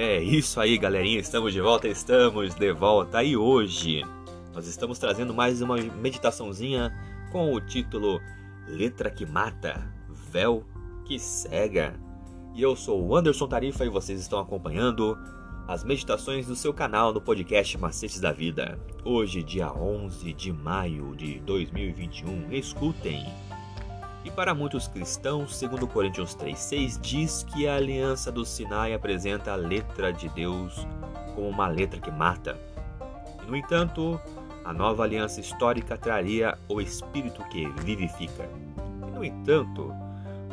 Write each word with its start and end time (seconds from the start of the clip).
É 0.00 0.22
isso 0.22 0.60
aí, 0.60 0.78
galerinha. 0.78 1.18
Estamos 1.18 1.52
de 1.52 1.60
volta, 1.60 1.88
estamos 1.88 2.54
de 2.54 2.72
volta. 2.72 3.20
E 3.24 3.36
hoje 3.36 4.04
nós 4.54 4.68
estamos 4.68 4.96
trazendo 4.96 5.34
mais 5.34 5.60
uma 5.60 5.76
meditaçãozinha 5.76 6.96
com 7.32 7.52
o 7.52 7.60
título 7.60 8.20
Letra 8.68 9.10
que 9.10 9.26
Mata, 9.26 9.92
Véu 10.30 10.64
que 11.04 11.18
Cega. 11.18 11.98
E 12.54 12.62
eu 12.62 12.76
sou 12.76 13.04
o 13.04 13.16
Anderson 13.16 13.48
Tarifa 13.48 13.84
e 13.84 13.88
vocês 13.88 14.20
estão 14.20 14.38
acompanhando 14.38 15.18
as 15.66 15.82
meditações 15.82 16.46
do 16.46 16.54
seu 16.54 16.72
canal 16.72 17.12
no 17.12 17.20
podcast 17.20 17.76
Macetes 17.76 18.20
da 18.20 18.30
Vida. 18.30 18.78
Hoje, 19.04 19.42
dia 19.42 19.72
11 19.72 20.32
de 20.32 20.52
maio 20.52 21.16
de 21.16 21.40
2021. 21.40 22.52
Escutem. 22.52 23.26
E 24.24 24.30
para 24.30 24.54
muitos 24.54 24.88
cristãos, 24.88 25.56
segundo 25.56 25.86
Coríntios 25.86 26.34
3:6 26.34 26.98
diz 27.00 27.44
que 27.44 27.68
a 27.68 27.76
aliança 27.76 28.30
do 28.30 28.44
Sinai 28.44 28.92
apresenta 28.92 29.52
a 29.52 29.56
letra 29.56 30.12
de 30.12 30.28
Deus 30.30 30.86
como 31.34 31.48
uma 31.48 31.68
letra 31.68 32.00
que 32.00 32.10
mata. 32.10 32.58
No 33.46 33.56
entanto, 33.56 34.20
a 34.64 34.72
nova 34.72 35.04
aliança 35.04 35.40
histórica 35.40 35.96
traria 35.96 36.58
o 36.68 36.80
espírito 36.80 37.42
que 37.44 37.66
vivifica. 37.82 38.48
E, 39.06 39.10
no 39.10 39.24
entanto, 39.24 39.94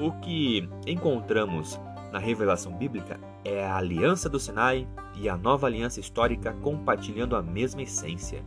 o 0.00 0.12
que 0.20 0.68
encontramos 0.86 1.80
na 2.12 2.18
revelação 2.20 2.72
bíblica 2.72 3.18
é 3.44 3.64
a 3.64 3.76
aliança 3.76 4.28
do 4.28 4.38
Sinai 4.38 4.86
e 5.16 5.28
a 5.28 5.36
nova 5.36 5.66
aliança 5.66 5.98
histórica 5.98 6.52
compartilhando 6.62 7.34
a 7.34 7.42
mesma 7.42 7.82
essência. 7.82 8.42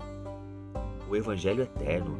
O 1.10 1.16
evangelho 1.16 1.64
eterno. 1.64 2.18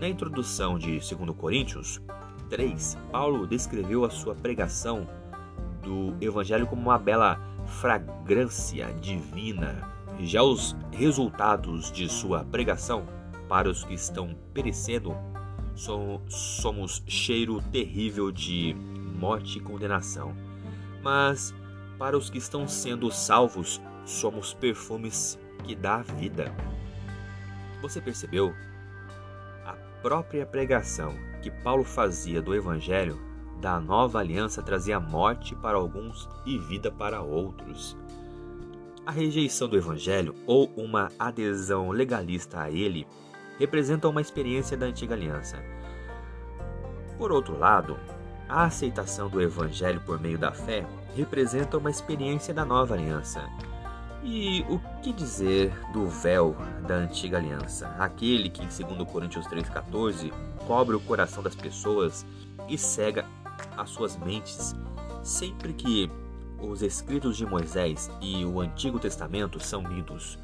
Na 0.00 0.08
introdução 0.08 0.78
de 0.78 0.92
2 0.92 1.36
Coríntios 1.36 2.00
3, 2.48 2.96
Paulo 3.12 3.46
descreveu 3.46 4.02
a 4.02 4.08
sua 4.08 4.34
pregação 4.34 5.06
do 5.82 6.16
evangelho 6.24 6.66
como 6.66 6.80
uma 6.80 6.98
bela 6.98 7.38
fragrância 7.66 8.86
divina. 8.94 9.86
Já 10.20 10.42
os 10.42 10.74
resultados 10.90 11.92
de 11.92 12.08
sua 12.08 12.46
pregação 12.46 13.06
para 13.46 13.68
os 13.68 13.84
que 13.84 13.92
estão 13.92 14.34
perecendo 14.54 15.14
somos 16.30 17.02
cheiro 17.06 17.60
terrível 17.70 18.32
de 18.32 18.74
morte 19.18 19.58
e 19.58 19.60
condenação. 19.60 20.34
Mas 21.02 21.54
para 21.98 22.16
os 22.16 22.30
que 22.30 22.38
estão 22.38 22.66
sendo 22.66 23.10
salvos, 23.10 23.78
somos 24.06 24.54
perfumes 24.54 25.38
que 25.62 25.74
dá 25.74 25.98
vida. 25.98 26.54
Você 27.82 28.00
percebeu? 28.00 28.54
Própria 30.02 30.46
pregação 30.46 31.14
que 31.42 31.50
Paulo 31.50 31.84
fazia 31.84 32.40
do 32.40 32.54
evangelho 32.54 33.20
da 33.60 33.78
nova 33.78 34.18
aliança 34.18 34.62
trazia 34.62 34.98
morte 34.98 35.54
para 35.54 35.76
alguns 35.76 36.28
e 36.46 36.58
vida 36.58 36.90
para 36.90 37.20
outros. 37.20 37.96
A 39.04 39.10
rejeição 39.10 39.68
do 39.68 39.76
evangelho 39.76 40.34
ou 40.46 40.72
uma 40.76 41.10
adesão 41.18 41.90
legalista 41.90 42.62
a 42.62 42.70
ele 42.70 43.06
representa 43.58 44.08
uma 44.08 44.22
experiência 44.22 44.76
da 44.76 44.86
antiga 44.86 45.14
aliança. 45.14 45.62
Por 47.18 47.30
outro 47.30 47.58
lado, 47.58 47.98
a 48.48 48.64
aceitação 48.64 49.28
do 49.28 49.40
Evangelho 49.40 50.00
por 50.00 50.18
meio 50.18 50.38
da 50.38 50.50
fé 50.52 50.86
representa 51.14 51.76
uma 51.76 51.90
experiência 51.90 52.54
da 52.54 52.64
nova 52.64 52.94
aliança. 52.94 53.46
E 54.22 54.64
o 54.68 54.78
que 55.02 55.12
dizer 55.12 55.72
do 55.92 56.06
véu 56.06 56.54
da 56.86 56.94
antiga 56.94 57.38
aliança? 57.38 57.88
Aquele 57.98 58.50
que, 58.50 58.60
2 58.60 59.08
Coríntios 59.10 59.46
3,14, 59.46 60.30
cobre 60.66 60.94
o 60.94 61.00
coração 61.00 61.42
das 61.42 61.54
pessoas 61.54 62.26
e 62.68 62.76
cega 62.76 63.24
as 63.76 63.90
suas 63.90 64.16
mentes 64.18 64.74
sempre 65.22 65.72
que 65.72 66.10
os 66.58 66.82
escritos 66.82 67.36
de 67.36 67.46
Moisés 67.46 68.10
e 68.20 68.44
o 68.44 68.60
Antigo 68.60 68.98
Testamento 68.98 69.58
são 69.58 69.82
lidos. 69.82 70.38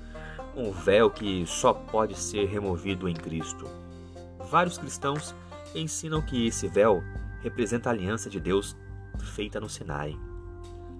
Um 0.57 0.73
véu 0.73 1.11
que 1.11 1.45
só 1.47 1.75
pode 1.75 2.19
ser 2.19 2.47
removido 2.47 3.09
em 3.09 3.15
Cristo. 3.15 3.69
Vários 4.51 4.79
cristãos 4.79 5.35
ensinam 5.75 6.23
que 6.23 6.47
esse 6.47 6.67
véu 6.67 7.03
representa 7.43 7.91
a 7.91 7.93
aliança 7.93 8.31
de 8.31 8.41
Deus 8.41 8.75
feita 9.35 9.61
no 9.61 9.69
Sinai. 9.69 10.19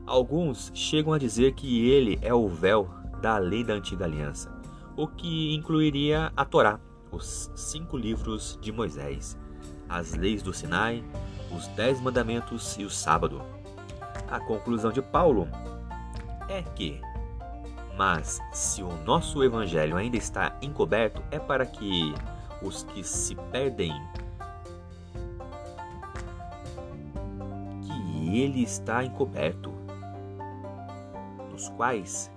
Alguns 0.07 0.71
chegam 0.73 1.13
a 1.13 1.19
dizer 1.19 1.55
que 1.55 1.91
ele 1.91 2.17
é 2.23 2.33
o 2.33 2.49
véu 2.49 2.89
da 3.21 3.39
lei 3.39 3.65
da 3.65 3.75
antiga 3.75 4.05
aliança, 4.05 4.57
o 4.97 5.09
que 5.09 5.53
incluiria 5.53 6.33
a 6.37 6.45
Torá, 6.45 6.79
os 7.11 7.51
cinco 7.57 7.97
livros 7.97 8.57
de 8.63 8.71
Moisés, 8.71 9.37
as 9.89 10.15
leis 10.15 10.43
do 10.43 10.55
Sinai, 10.55 11.03
os 11.51 11.67
dez 11.69 12.01
mandamentos 12.01 12.77
e 12.79 12.85
o 12.85 12.91
sábado. 12.91 13.43
A 14.31 14.39
conclusão 14.39 14.93
de 14.93 15.03
Paulo 15.03 15.49
é 16.49 16.63
que, 16.63 17.01
mas 17.97 18.41
se 18.53 18.85
o 18.85 18.93
nosso 19.05 19.43
evangelho 19.43 19.97
ainda 19.97 20.17
está 20.17 20.57
encoberto, 20.63 21.21
é 21.33 21.41
para 21.41 21.67
que 21.67 22.15
os 22.63 22.85
que 22.85 23.03
se 23.03 23.35
perdem 23.51 23.93
ele 28.39 28.63
está 28.63 29.05
encoberto, 29.05 29.73
nos 31.57 31.71
quais 31.71 32.31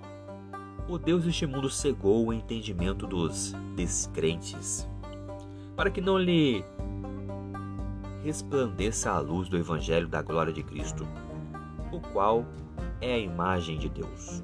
o 0.88 0.96
Deus 0.96 1.24
deste 1.24 1.46
mundo 1.46 1.68
cegou 1.68 2.26
o 2.26 2.32
entendimento 2.32 3.06
dos 3.06 3.54
descrentes, 3.76 4.88
para 5.76 5.90
que 5.90 6.00
não 6.00 6.18
lhe 6.18 6.64
resplandeça 8.24 9.10
a 9.10 9.18
luz 9.18 9.46
do 9.50 9.58
Evangelho 9.58 10.08
da 10.08 10.22
glória 10.22 10.54
de 10.54 10.62
Cristo, 10.62 11.06
o 11.92 12.00
qual 12.00 12.46
é 12.98 13.12
a 13.12 13.18
imagem 13.18 13.78
de 13.78 13.90
Deus. 13.90 14.42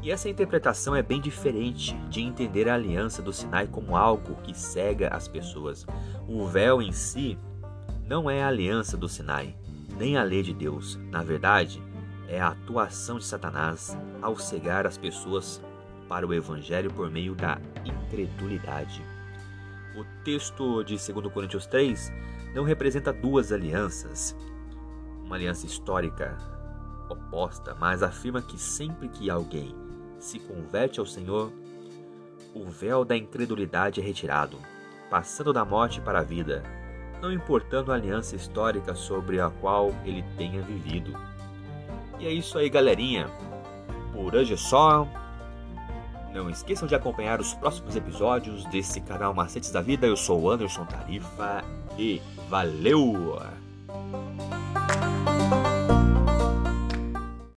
E 0.00 0.10
essa 0.12 0.28
interpretação 0.28 0.94
é 0.94 1.02
bem 1.02 1.20
diferente 1.20 1.96
de 2.08 2.22
entender 2.22 2.68
a 2.68 2.74
aliança 2.74 3.20
do 3.20 3.32
Sinai 3.32 3.66
como 3.66 3.96
algo 3.96 4.36
que 4.36 4.56
cega 4.56 5.08
as 5.08 5.26
pessoas. 5.26 5.84
O 6.28 6.46
véu 6.46 6.80
em 6.80 6.92
si 6.92 7.36
não 8.06 8.30
é 8.30 8.42
a 8.42 8.48
aliança 8.48 8.96
do 8.96 9.08
Sinai, 9.08 9.54
nem 9.98 10.16
a 10.16 10.22
lei 10.22 10.42
de 10.42 10.54
Deus. 10.54 10.98
Na 11.10 11.22
verdade, 11.22 11.82
é 12.30 12.40
a 12.40 12.48
atuação 12.48 13.18
de 13.18 13.24
Satanás 13.24 13.98
ao 14.22 14.36
cegar 14.36 14.86
as 14.86 14.96
pessoas 14.96 15.60
para 16.08 16.26
o 16.26 16.32
evangelho 16.32 16.90
por 16.92 17.10
meio 17.10 17.34
da 17.34 17.58
incredulidade. 17.84 19.04
O 19.96 20.04
texto 20.24 20.84
de 20.84 20.94
2 20.94 21.32
Coríntios 21.32 21.66
3 21.66 22.12
não 22.54 22.62
representa 22.62 23.12
duas 23.12 23.50
alianças, 23.50 24.36
uma 25.24 25.34
aliança 25.34 25.66
histórica 25.66 26.38
oposta, 27.08 27.74
mas 27.74 28.02
afirma 28.02 28.40
que 28.40 28.56
sempre 28.56 29.08
que 29.08 29.28
alguém 29.28 29.74
se 30.20 30.38
converte 30.38 31.00
ao 31.00 31.06
Senhor, 31.06 31.52
o 32.54 32.64
véu 32.64 33.04
da 33.04 33.16
incredulidade 33.16 34.00
é 34.00 34.04
retirado, 34.04 34.56
passando 35.08 35.52
da 35.52 35.64
morte 35.64 36.00
para 36.00 36.20
a 36.20 36.24
vida, 36.24 36.62
não 37.20 37.32
importando 37.32 37.90
a 37.90 37.96
aliança 37.96 38.36
histórica 38.36 38.94
sobre 38.94 39.40
a 39.40 39.50
qual 39.50 39.90
ele 40.04 40.24
tenha 40.36 40.62
vivido. 40.62 41.29
E 42.20 42.26
é 42.26 42.32
isso 42.32 42.58
aí, 42.58 42.68
galerinha. 42.68 43.30
Por 44.12 44.34
hoje 44.34 44.52
é 44.52 44.56
só. 44.56 45.08
Não 46.34 46.48
esqueçam 46.48 46.86
de 46.86 46.94
acompanhar 46.94 47.40
os 47.40 47.54
próximos 47.54 47.96
episódios 47.96 48.64
desse 48.66 49.00
canal 49.00 49.34
Macetes 49.34 49.72
da 49.72 49.80
Vida. 49.80 50.06
Eu 50.06 50.16
sou 50.16 50.42
o 50.42 50.50
Anderson 50.50 50.84
Tarifa 50.84 51.64
e 51.98 52.20
valeu! 52.48 53.40